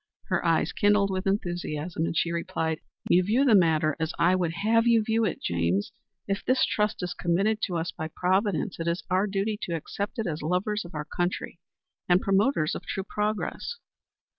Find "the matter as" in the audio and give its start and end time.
3.45-4.13